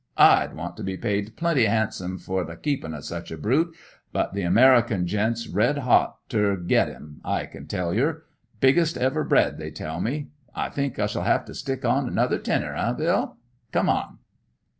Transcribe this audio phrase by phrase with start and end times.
[0.17, 3.75] I'd want to be paid pretty 'andsome fer the keepin' o' such a brute;
[4.11, 8.23] but the American gent's red 'ot ter get 'im, I can tell yer.
[8.59, 10.29] Biggest ever bred, they tell me.
[10.55, 13.37] I think I shall 'ave to stick on another tenner, eh, Bill?
[13.71, 14.17] Come on!"